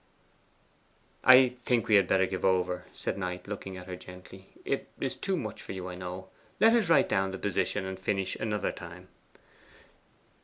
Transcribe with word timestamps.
'I 1.25 1.57
think 1.63 1.87
we 1.87 1.93
had 1.93 2.07
better 2.07 2.25
give 2.25 2.43
over,' 2.43 2.85
said 2.95 3.19
Knight, 3.19 3.47
looking 3.47 3.77
at 3.77 3.85
her 3.85 3.95
gently. 3.95 4.49
'It 4.65 4.89
is 4.99 5.15
too 5.15 5.37
much 5.37 5.61
for 5.61 5.73
you, 5.73 5.87
I 5.89 5.93
know. 5.93 6.29
Let 6.59 6.73
us 6.73 6.89
write 6.89 7.07
down 7.07 7.29
the 7.29 7.37
position, 7.37 7.85
and 7.85 7.99
finish 7.99 8.35
another 8.35 8.71
time. 8.71 9.09